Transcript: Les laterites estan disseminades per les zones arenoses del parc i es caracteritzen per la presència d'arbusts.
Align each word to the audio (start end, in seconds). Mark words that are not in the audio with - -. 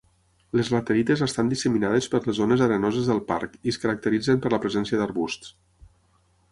Les 0.59 0.69
laterites 0.75 1.21
estan 1.25 1.51
disseminades 1.51 2.07
per 2.13 2.21
les 2.29 2.39
zones 2.39 2.65
arenoses 2.69 3.11
del 3.13 3.23
parc 3.29 3.59
i 3.69 3.75
es 3.75 3.81
caracteritzen 3.85 4.43
per 4.47 4.53
la 4.55 4.63
presència 4.67 5.03
d'arbusts. 5.03 5.55